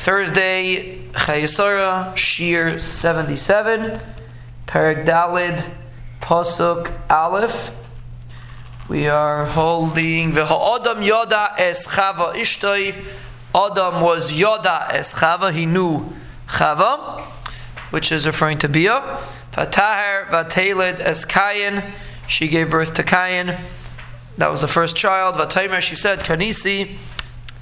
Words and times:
Thursday, 0.00 0.98
Chayesara, 1.12 2.16
Shir 2.16 2.78
77, 2.78 4.00
Perek 4.66 5.04
Dalid, 5.04 5.70
Pasuk 6.22 6.90
Aleph. 7.10 7.70
We 8.88 9.08
are 9.08 9.44
holding 9.44 10.32
the 10.32 10.44
Adam 10.44 11.04
Yoda 11.04 11.52
es 11.58 11.86
Ishtoi. 11.86 12.94
Adam 13.54 14.00
was 14.00 14.32
Yoda 14.32 14.90
es 14.90 15.14
Chava, 15.16 15.52
he 15.52 15.66
knew 15.66 16.10
Chava, 16.48 17.20
which 17.90 18.10
is 18.10 18.24
referring 18.24 18.56
to 18.56 18.70
Bia. 18.70 19.18
Vatahar 19.52 20.30
Vateled 20.30 20.98
es 21.00 21.26
she 22.26 22.48
gave 22.48 22.70
birth 22.70 22.94
to 22.94 23.02
Kayin. 23.02 23.60
That 24.38 24.50
was 24.50 24.62
the 24.62 24.68
first 24.68 24.96
child. 24.96 25.34
Vataimer, 25.34 25.82
she 25.82 25.94
said, 25.94 26.20
Kanisi 26.20 26.96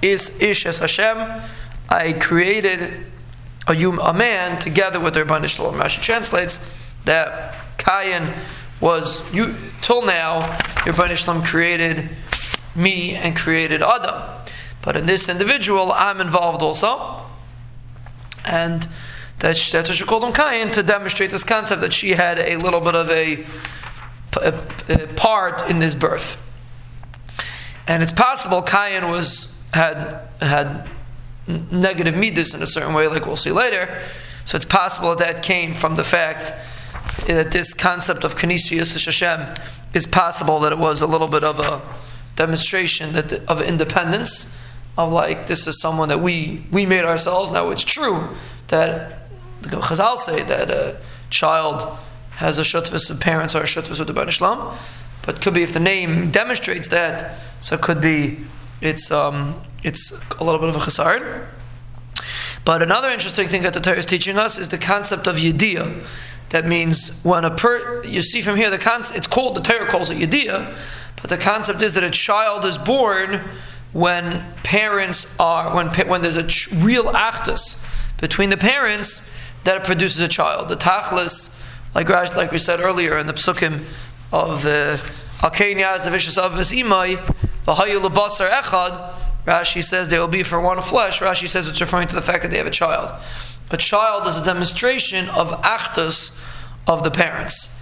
is 0.00 0.40
Ish 0.40 0.66
es 0.66 0.78
Hashem. 0.78 1.42
I 1.88 2.12
created 2.12 3.06
a, 3.66 3.72
a 3.72 4.12
man 4.12 4.58
together 4.58 5.00
with 5.00 5.14
the 5.14 5.24
Rabban 5.24 5.48
Shalom. 5.48 5.74
Rashi 5.74 6.02
translates 6.02 6.84
that 7.04 7.54
Kayin 7.78 8.32
was, 8.80 9.32
you, 9.32 9.54
till 9.80 10.04
now, 10.04 10.42
Rabban 10.84 11.16
Shalom 11.16 11.42
created 11.42 12.08
me 12.74 13.14
and 13.14 13.36
created 13.36 13.82
Adam. 13.82 14.22
But 14.82 14.96
in 14.96 15.06
this 15.06 15.28
individual, 15.28 15.92
I'm 15.92 16.20
involved 16.20 16.62
also. 16.62 17.20
And 18.44 18.86
that's, 19.38 19.70
that's 19.72 19.88
what 19.88 19.96
she 19.96 20.04
called 20.04 20.24
him 20.24 20.32
Kayin 20.32 20.72
to 20.72 20.82
demonstrate 20.82 21.30
this 21.30 21.44
concept 21.44 21.80
that 21.80 21.92
she 21.92 22.10
had 22.10 22.38
a 22.38 22.56
little 22.56 22.80
bit 22.80 22.94
of 22.94 23.10
a, 23.10 23.44
a, 24.42 25.02
a 25.02 25.06
part 25.14 25.68
in 25.70 25.78
this 25.78 25.94
birth. 25.94 26.44
And 27.86 28.02
it's 28.02 28.12
possible 28.12 28.62
Kayin 28.62 29.10
was 29.10 29.54
had 29.72 30.28
had 30.40 30.88
negative 31.70 32.16
midas 32.16 32.54
in 32.54 32.62
a 32.62 32.66
certain 32.66 32.94
way, 32.94 33.08
like 33.08 33.26
we'll 33.26 33.36
see 33.36 33.52
later. 33.52 34.00
So 34.44 34.56
it's 34.56 34.64
possible 34.64 35.14
that 35.14 35.18
that 35.18 35.42
came 35.42 35.74
from 35.74 35.94
the 35.94 36.04
fact 36.04 36.52
that 37.26 37.52
this 37.52 37.74
concept 37.74 38.24
of 38.24 38.34
Yisrael 38.34 39.04
Hashem 39.04 39.54
is 39.94 40.06
possible 40.06 40.60
that 40.60 40.72
it 40.72 40.78
was 40.78 41.02
a 41.02 41.06
little 41.06 41.28
bit 41.28 41.44
of 41.44 41.60
a 41.60 41.80
demonstration 42.36 43.12
that 43.14 43.32
of 43.48 43.60
independence, 43.60 44.56
of 44.96 45.12
like 45.12 45.46
this 45.46 45.66
is 45.66 45.80
someone 45.80 46.08
that 46.08 46.20
we 46.20 46.62
we 46.70 46.86
made 46.86 47.04
ourselves. 47.04 47.50
Now 47.50 47.70
it's 47.70 47.84
true 47.84 48.28
that 48.68 49.28
the 49.62 49.76
Chazal 49.78 50.16
say 50.16 50.42
that 50.44 50.70
a 50.70 50.98
child 51.30 51.98
has 52.36 52.58
a 52.58 52.62
shutfus 52.62 53.10
of 53.10 53.20
parents 53.20 53.54
or 53.54 53.60
a 53.60 53.64
shutfus 53.64 54.00
of 54.00 54.06
the 54.06 54.22
Islam, 54.22 54.76
but 55.26 55.42
could 55.42 55.54
be 55.54 55.62
if 55.62 55.72
the 55.72 55.80
name 55.80 56.30
demonstrates 56.30 56.88
that, 56.88 57.34
so 57.60 57.74
it 57.74 57.82
could 57.82 58.00
be 58.00 58.38
it's 58.80 59.10
um, 59.10 59.60
it's 59.82 60.12
a 60.38 60.44
little 60.44 60.60
bit 60.60 60.68
of 60.68 60.76
a 60.76 60.80
chasard. 60.80 61.46
But 62.64 62.82
another 62.82 63.08
interesting 63.08 63.48
thing 63.48 63.62
that 63.62 63.74
the 63.74 63.80
Torah 63.80 63.98
is 63.98 64.06
teaching 64.06 64.36
us 64.36 64.58
is 64.58 64.68
the 64.68 64.78
concept 64.78 65.26
of 65.26 65.36
yediyah. 65.36 66.04
That 66.50 66.66
means 66.66 67.20
when 67.22 67.44
a 67.44 67.50
per 67.50 68.02
you 68.04 68.22
see 68.22 68.40
from 68.40 68.56
here 68.56 68.70
the 68.70 68.78
concept 68.78 69.18
it's 69.18 69.26
called 69.26 69.56
the 69.56 69.60
Torah 69.60 69.86
calls 69.86 70.10
it 70.10 70.18
yediyah, 70.18 70.74
but 71.20 71.30
the 71.30 71.38
concept 71.38 71.82
is 71.82 71.94
that 71.94 72.04
a 72.04 72.10
child 72.10 72.64
is 72.64 72.78
born 72.78 73.42
when 73.92 74.44
parents 74.64 75.34
are 75.38 75.74
when 75.74 75.88
when 76.08 76.22
there's 76.22 76.36
a 76.36 76.46
ch- 76.46 76.68
real 76.72 77.04
achdus 77.04 77.84
between 78.20 78.50
the 78.50 78.56
parents 78.56 79.30
that 79.64 79.76
it 79.76 79.84
produces 79.84 80.20
a 80.20 80.28
child. 80.28 80.68
The 80.68 80.76
tachlis, 80.76 81.54
like 81.94 82.08
like 82.08 82.52
we 82.52 82.58
said 82.58 82.80
earlier 82.80 83.18
in 83.18 83.26
the 83.26 83.32
psukim 83.34 83.80
of 84.32 84.62
the 84.62 85.00
Alkenya, 85.40 86.02
the 86.04 86.10
vicious 86.10 86.36
of 86.36 86.56
his 86.56 86.72
imai, 86.72 87.16
lebasar 87.74 88.50
echad. 88.50 89.14
Rashi 89.46 89.82
says 89.82 90.08
they 90.08 90.18
will 90.18 90.28
be 90.28 90.42
for 90.42 90.60
one 90.60 90.80
flesh. 90.82 91.20
Rashi 91.20 91.48
says 91.48 91.68
it's 91.68 91.80
referring 91.80 92.08
to 92.08 92.14
the 92.14 92.22
fact 92.22 92.42
that 92.42 92.50
they 92.50 92.58
have 92.58 92.66
a 92.66 92.70
child. 92.70 93.12
A 93.70 93.76
child 93.76 94.26
is 94.26 94.38
a 94.40 94.44
demonstration 94.44 95.28
of 95.30 95.50
achdus 95.62 96.38
of 96.86 97.02
the 97.02 97.10
parents. 97.10 97.74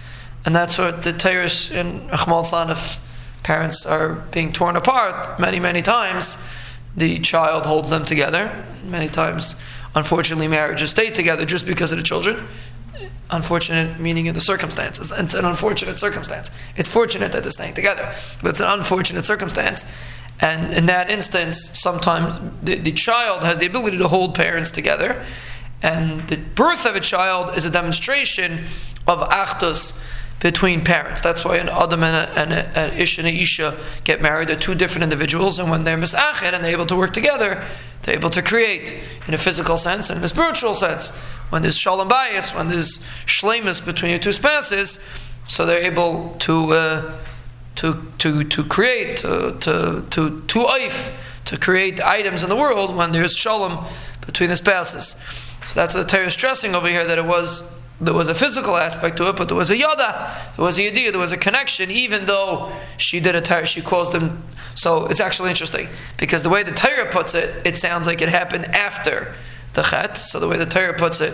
And 0.45 0.55
that's 0.55 0.77
what 0.77 1.03
the 1.03 1.11
Tyrus 1.11 1.71
in 1.71 2.07
Achmal 2.09 2.45
San, 2.45 2.69
if 2.69 2.99
parents 3.43 3.85
are 3.85 4.13
being 4.31 4.51
torn 4.53 4.75
apart 4.75 5.39
many, 5.39 5.59
many 5.59 5.81
times, 5.81 6.37
the 6.95 7.19
child 7.19 7.65
holds 7.65 7.89
them 7.89 8.05
together. 8.05 8.65
Many 8.85 9.07
times, 9.07 9.55
unfortunately, 9.95 10.47
marriages 10.47 10.89
stay 10.89 11.09
together 11.09 11.45
just 11.45 11.65
because 11.65 11.91
of 11.91 11.97
the 11.97 12.03
children. 12.03 12.37
Unfortunate 13.29 13.99
meaning 13.99 14.27
in 14.27 14.33
the 14.33 14.41
circumstances. 14.41 15.11
It's 15.15 15.33
an 15.33 15.45
unfortunate 15.45 15.99
circumstance. 15.99 16.49
It's 16.75 16.89
fortunate 16.89 17.31
that 17.33 17.43
they're 17.43 17.51
staying 17.51 17.73
together, 17.73 18.13
but 18.41 18.49
it's 18.49 18.59
an 18.59 18.67
unfortunate 18.67 19.25
circumstance. 19.25 19.85
And 20.39 20.71
in 20.71 20.85
that 20.85 21.09
instance, 21.09 21.77
sometimes 21.77 22.39
the, 22.61 22.75
the 22.75 22.91
child 22.91 23.43
has 23.43 23.59
the 23.59 23.65
ability 23.65 23.97
to 23.97 24.07
hold 24.07 24.35
parents 24.35 24.71
together. 24.71 25.23
And 25.83 26.21
the 26.21 26.37
birth 26.37 26.85
of 26.85 26.95
a 26.95 26.99
child 26.99 27.55
is 27.57 27.65
a 27.65 27.69
demonstration 27.69 28.65
of 29.07 29.19
achdus 29.21 29.99
between 30.39 30.83
parents. 30.83 31.21
That's 31.21 31.43
why 31.43 31.57
an 31.57 31.69
Adam 31.69 32.03
and, 32.03 32.53
an 32.53 32.93
Ish 32.97 33.17
and 33.17 33.27
Isha 33.27 33.75
get 34.03 34.21
married. 34.21 34.49
They're 34.49 34.55
two 34.55 34.75
different 34.75 35.03
individuals, 35.03 35.59
and 35.59 35.69
when 35.69 35.83
they're 35.83 35.97
misached 35.97 36.53
and 36.53 36.63
they're 36.63 36.71
able 36.71 36.85
to 36.87 36.95
work 36.95 37.13
together, 37.13 37.63
they're 38.03 38.15
able 38.15 38.29
to 38.29 38.41
create 38.41 38.95
in 39.27 39.33
a 39.33 39.37
physical 39.37 39.77
sense 39.77 40.09
and 40.09 40.19
in 40.19 40.23
a 40.23 40.29
spiritual 40.29 40.73
sense. 40.73 41.11
When 41.49 41.61
there's 41.61 41.77
shalom 41.77 42.09
bayis, 42.09 42.55
when 42.55 42.67
there's 42.67 42.99
shlemus 43.25 43.85
between 43.85 44.11
your 44.11 44.19
two 44.19 44.31
spouses, 44.31 44.99
so 45.47 45.65
they're 45.65 45.83
able 45.83 46.35
to 46.39 46.73
uh, 46.73 47.13
to 47.75 48.05
to 48.17 48.43
to 48.43 48.63
create 48.63 49.17
to 49.17 49.55
to 49.59 50.03
to 50.09 50.59
oif, 50.59 51.45
to 51.45 51.57
create 51.57 52.01
items 52.01 52.43
in 52.43 52.49
the 52.49 52.55
world 52.55 52.95
when 52.95 53.11
there's 53.11 53.35
shalom 53.35 53.85
between 54.25 54.49
the 54.49 54.55
spouses. 54.55 55.15
So 55.63 55.79
that's 55.79 55.95
what 55.95 56.07
the 56.07 56.17
Torah 56.17 56.27
is 56.27 56.33
stressing 56.33 56.75
over 56.75 56.87
here 56.87 57.05
that 57.05 57.17
it 57.17 57.25
was 57.25 57.63
there 57.99 58.13
was 58.13 58.29
a 58.29 58.35
physical 58.35 58.77
aspect 58.77 59.17
to 59.17 59.29
it, 59.29 59.37
but 59.37 59.47
there 59.47 59.57
was 59.57 59.71
a 59.71 59.77
yada, 59.77 60.31
there 60.55 60.63
was 60.63 60.77
a 60.77 60.83
yadiyah, 60.83 61.11
there 61.11 61.19
was 61.19 61.31
a 61.31 61.37
connection, 61.37 61.89
even 61.89 62.25
though 62.25 62.71
she 62.97 63.19
did 63.19 63.35
a 63.35 63.41
Torah, 63.41 63.65
she 63.65 63.81
caused 63.81 64.11
them. 64.11 64.43
So 64.75 65.07
it's 65.07 65.19
actually 65.19 65.49
interesting 65.49 65.87
because 66.17 66.43
the 66.43 66.49
way 66.49 66.61
the 66.61 66.71
Torah 66.71 67.09
puts 67.09 67.33
it, 67.33 67.65
it 67.65 67.75
sounds 67.75 68.05
like 68.05 68.21
it 68.21 68.29
happened 68.29 68.65
after 68.65 69.33
the 69.77 69.83
chet. 69.83 70.17
So 70.17 70.39
the 70.39 70.47
way 70.47 70.57
the 70.57 70.65
Torah 70.65 70.93
puts 70.93 71.21
it, 71.21 71.33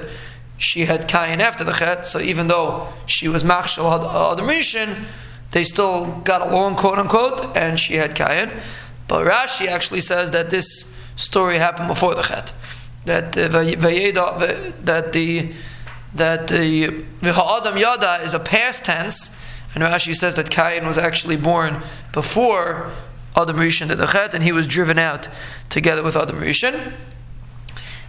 she 0.58 0.82
had 0.82 1.08
kain 1.08 1.42
after 1.42 1.64
the 1.64 1.74
chet. 1.74 2.06
So 2.06 2.20
even 2.20 2.46
though 2.48 2.88
she 3.08 3.28
was 3.28 3.44
machshel 3.44 3.92
adam 3.92 4.48
rishon, 4.48 5.06
they 5.50 5.64
still 5.64 6.06
got 6.24 6.42
along, 6.42 6.76
quote 6.76 7.00
unquote, 7.00 7.58
and 7.58 7.80
she 7.80 7.96
had 7.96 8.14
kain. 8.14 8.52
But 9.08 9.26
Rashi 9.26 9.68
actually 9.68 10.02
says 10.02 10.32
that 10.32 10.50
this 10.50 10.94
story 11.16 11.58
happened 11.58 11.88
before 11.88 12.14
the 12.14 12.22
chet. 12.22 12.54
That 13.06 13.38
uh, 13.38 13.48
that 13.50 15.14
the 15.14 15.52
that 16.16 16.48
the 16.48 17.04
Adam 17.24 17.78
Yada 17.78 18.24
is 18.24 18.34
a 18.34 18.40
past 18.40 18.86
tense, 18.86 19.38
and 19.74 19.84
Rashi 19.84 20.16
says 20.16 20.36
that 20.36 20.50
Cain 20.50 20.86
was 20.86 20.98
actually 20.98 21.38
born 21.38 21.82
before 22.12 22.92
Adam 23.36 23.58
Rishon 23.58 23.88
did 23.88 23.98
the 23.98 24.06
Chet, 24.06 24.34
and 24.34 24.44
he 24.44 24.52
was 24.52 24.68
driven 24.68 25.00
out 25.00 25.28
together 25.70 26.04
with 26.04 26.16
Adam 26.16 26.38
Rishon. 26.38 26.94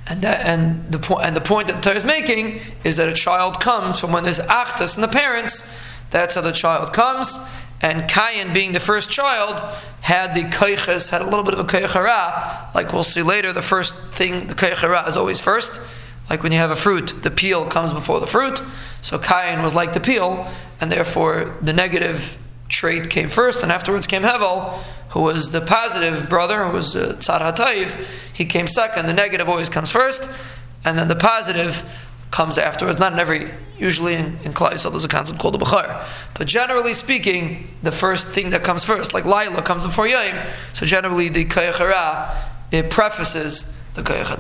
And, 0.07 0.21
that, 0.21 0.47
and, 0.47 0.91
the 0.91 0.99
point, 0.99 1.25
and 1.25 1.35
the 1.35 1.41
point 1.41 1.69
that 1.69 1.77
the 1.77 1.83
Torah 1.83 1.97
is 1.97 2.05
making 2.05 2.61
is 2.85 2.99
that 2.99 3.09
a 3.09 3.15
child 3.15 3.61
comes 3.61 3.99
from 3.99 4.13
when 4.13 4.23
there's 4.23 4.41
achdus 4.41 4.97
in 4.97 5.03
the 5.03 5.09
parents. 5.09 5.67
That's 6.11 6.35
how 6.35 6.43
the 6.43 6.53
child 6.53 6.93
comes. 6.93 7.39
And 7.81 8.09
Cain, 8.09 8.53
being 8.53 8.73
the 8.73 8.81
first 8.81 9.11
child, 9.11 9.61
had 10.01 10.35
the 10.35 10.43
koiches, 10.43 11.11
had 11.11 11.23
a 11.23 11.25
little 11.25 11.43
bit 11.43 11.55
of 11.55 11.61
a 11.61 11.65
koichara. 11.65 12.75
Like 12.75 12.93
we'll 12.93 13.03
see 13.03 13.23
later, 13.23 13.53
the 13.53 13.63
first 13.63 13.95
thing, 14.13 14.47
the 14.47 14.55
koichara 14.55 15.07
is 15.09 15.17
always 15.17 15.41
first. 15.41 15.81
Like 16.31 16.43
when 16.43 16.53
you 16.53 16.59
have 16.59 16.71
a 16.71 16.77
fruit, 16.77 17.23
the 17.23 17.31
peel 17.31 17.67
comes 17.67 17.93
before 17.93 18.21
the 18.21 18.27
fruit. 18.27 18.63
So 19.03 19.19
Cain 19.19 19.63
was 19.63 19.75
like 19.75 19.93
the 19.93 20.01
peel, 20.01 20.47
and 20.81 20.91
therefore 20.91 21.57
the 21.61 21.73
negative 21.73 22.39
trait 22.69 23.11
came 23.11 23.29
first, 23.29 23.63
and 23.63 23.71
afterwards 23.71 24.07
came 24.07 24.23
Hevel, 24.23 24.73
who 25.11 25.23
was 25.23 25.53
the 25.53 25.61
positive 25.61 26.29
brother, 26.29 26.65
who 26.65 26.73
was 26.73 26.97
uh, 26.97 27.15
Tzad 27.19 27.41
HaTayv. 27.41 28.35
He 28.35 28.45
came 28.45 28.67
second. 28.67 29.07
The 29.07 29.15
negative 29.15 29.49
always 29.49 29.69
comes 29.69 29.93
first, 29.93 30.31
and 30.85 30.99
then 30.99 31.09
the 31.09 31.17
positive 31.17 31.85
comes 32.31 32.59
afterwards. 32.59 32.99
Not 32.99 33.13
in 33.13 33.19
every, 33.21 33.49
usually 33.79 34.15
in, 34.15 34.27
in 34.45 34.53
Klaisel 34.53 34.91
there's 34.91 35.05
a 35.05 35.09
concept 35.09 35.39
called 35.39 35.55
the 35.55 35.59
Bechar. 35.59 36.05
But 36.37 36.49
generally 36.49 36.93
speaking, 36.93 37.69
the 37.83 37.93
first 37.93 38.27
thing 38.29 38.51
that 38.51 38.65
comes 38.65 38.85
first, 38.85 39.15
like 39.15 39.25
Laila 39.25 39.63
comes 39.63 39.85
before 39.85 40.09
Yom, 40.09 40.37
so 40.73 40.85
generally 40.85 41.29
the 41.29 41.45
Kayachara, 41.45 42.35
it 42.73 42.91
prefaces 42.91 43.79
the 43.95 44.03
Kayach 44.03 44.31